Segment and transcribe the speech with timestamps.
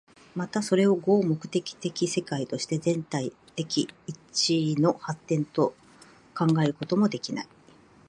[0.33, 5.75] またそれを合目的的世界として全体的一の発展と
[6.35, 7.47] 考えることもできない。